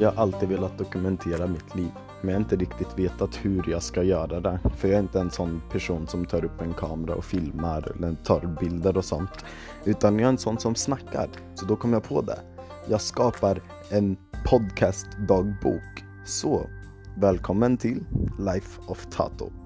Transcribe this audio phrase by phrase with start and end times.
[0.00, 1.90] Jag har alltid velat dokumentera mitt liv,
[2.20, 4.58] men jag har inte riktigt vetat hur jag ska göra det.
[4.76, 8.14] För jag är inte en sån person som tar upp en kamera och filmar eller
[8.14, 9.44] tar bilder och sånt.
[9.84, 11.28] Utan jag är en sån som snackar.
[11.54, 12.38] Så då kom jag på det.
[12.88, 16.04] Jag skapar en podcast-dagbok.
[16.24, 16.66] Så,
[17.16, 18.04] välkommen till
[18.38, 19.63] Life of Tato.